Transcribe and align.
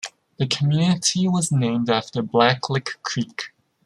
The 0.37 0.47
community 0.47 1.27
was 1.27 1.51
named 1.51 1.87
after 1.87 2.23
Blacklick 2.23 2.95
Creek. 3.03 3.51